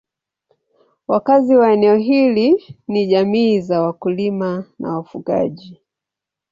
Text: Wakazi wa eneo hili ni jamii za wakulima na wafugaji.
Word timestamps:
Wakazi 1.07 1.55
wa 1.55 1.71
eneo 1.73 1.95
hili 1.97 2.77
ni 2.87 3.07
jamii 3.07 3.59
za 3.61 3.81
wakulima 3.81 4.65
na 4.79 4.95
wafugaji. 4.97 5.81